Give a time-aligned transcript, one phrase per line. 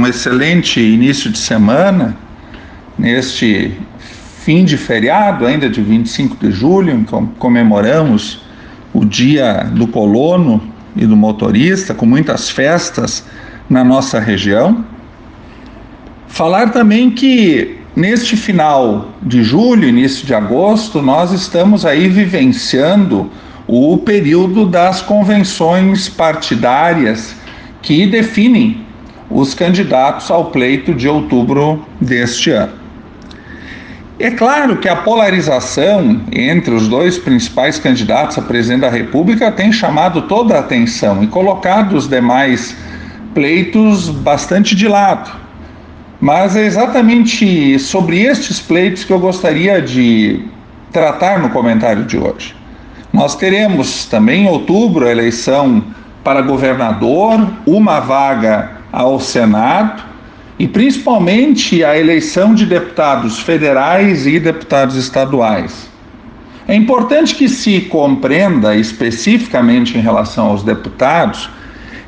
[0.00, 2.16] um excelente início de semana,
[2.98, 3.74] neste
[4.42, 8.40] fim de feriado, ainda de 25 de julho, em que comemoramos
[8.94, 10.62] o Dia do Colono
[10.96, 13.26] e do Motorista, com muitas festas
[13.68, 14.82] na nossa região.
[16.26, 23.30] Falar também que neste final de julho, início de agosto, nós estamos aí vivenciando
[23.66, 27.36] o período das convenções partidárias
[27.82, 28.88] que definem
[29.30, 32.80] os candidatos ao pleito de outubro deste ano.
[34.18, 39.72] É claro que a polarização entre os dois principais candidatos a presidente da República tem
[39.72, 42.76] chamado toda a atenção e colocado os demais
[43.32, 45.30] pleitos bastante de lado.
[46.20, 50.44] Mas é exatamente sobre estes pleitos que eu gostaria de
[50.92, 52.54] tratar no comentário de hoje.
[53.10, 55.82] Nós teremos também em outubro a eleição
[56.22, 60.02] para governador, uma vaga ao Senado
[60.58, 65.88] e principalmente a eleição de deputados federais e deputados estaduais.
[66.68, 71.48] É importante que se compreenda especificamente em relação aos deputados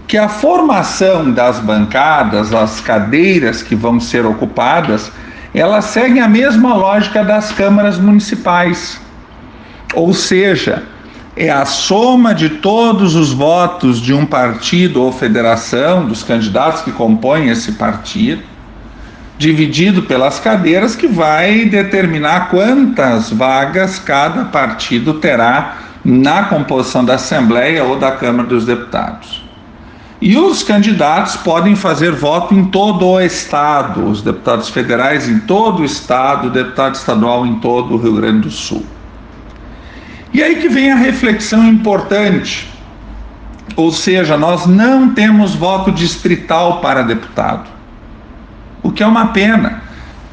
[0.06, 5.10] que a formação das bancadas, as cadeiras que vão ser ocupadas,
[5.54, 9.00] elas seguem a mesma lógica das câmaras municipais.
[9.94, 10.82] Ou seja,
[11.36, 16.92] é a soma de todos os votos de um partido ou federação, dos candidatos que
[16.92, 18.42] compõem esse partido,
[19.38, 27.82] dividido pelas cadeiras, que vai determinar quantas vagas cada partido terá na composição da Assembleia
[27.84, 29.42] ou da Câmara dos Deputados.
[30.20, 35.80] E os candidatos podem fazer voto em todo o Estado, os deputados federais em todo
[35.80, 38.84] o Estado, o deputado estadual em todo o Rio Grande do Sul.
[40.32, 42.70] E aí que vem a reflexão importante.
[43.76, 47.68] Ou seja, nós não temos voto distrital para deputado.
[48.82, 49.82] O que é uma pena,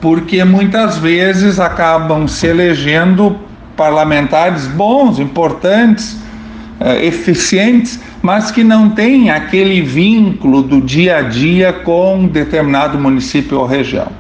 [0.02, 3.38] porque muitas vezes acabam se elegendo
[3.76, 6.18] parlamentares bons, importantes,
[6.80, 13.60] eh, eficientes, mas que não têm aquele vínculo do dia a dia com determinado município
[13.60, 14.19] ou região.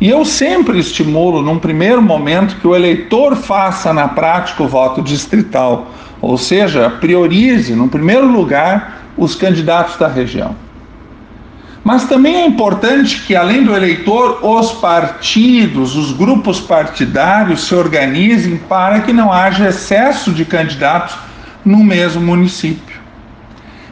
[0.00, 5.02] E eu sempre estimulo, num primeiro momento, que o eleitor faça na prática o voto
[5.02, 5.90] distrital,
[6.22, 10.56] ou seja, priorize, no primeiro lugar, os candidatos da região.
[11.84, 18.56] Mas também é importante que, além do eleitor, os partidos, os grupos partidários se organizem
[18.56, 21.16] para que não haja excesso de candidatos
[21.64, 22.89] no mesmo município.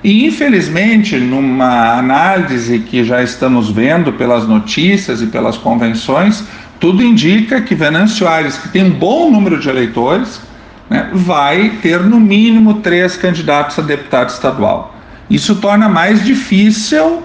[0.02, 6.44] E infelizmente, numa análise que já estamos vendo pelas notícias e pelas convenções,
[6.78, 10.40] tudo indica que Venâncio Aires, que tem um bom número de eleitores,
[10.88, 14.94] né, vai ter no mínimo três candidatos a deputado estadual.
[15.28, 17.22] Isso torna mais difícil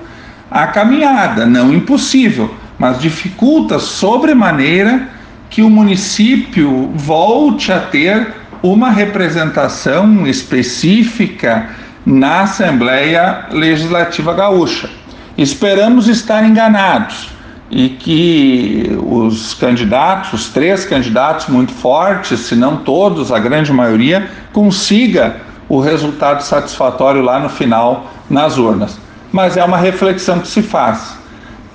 [0.50, 5.10] a caminhada, não impossível, mas dificulta sobremaneira
[5.50, 11.70] que o município volte a ter uma representação específica
[12.06, 14.90] na Assembleia Legislativa Gaúcha.
[15.38, 17.30] Esperamos estar enganados
[17.72, 24.30] e que os candidatos, os três candidatos muito fortes, se não todos, a grande maioria,
[24.52, 25.38] consiga
[25.68, 29.00] o resultado satisfatório lá no final nas urnas.
[29.32, 31.18] Mas é uma reflexão que se faz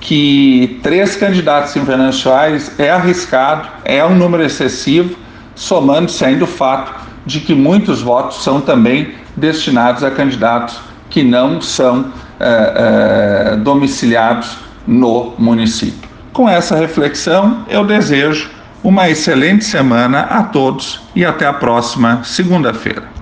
[0.00, 2.30] que três candidatos em Venâncio
[2.78, 5.16] é arriscado, é um número excessivo,
[5.54, 10.80] somando-se ainda o fato de que muitos votos são também destinados a candidatos
[11.10, 12.06] que não são
[12.40, 14.56] é, é, domiciliados
[14.86, 16.08] no município.
[16.32, 18.50] Com essa reflexão, eu desejo
[18.82, 23.17] uma excelente semana a todos e até a próxima segunda-feira.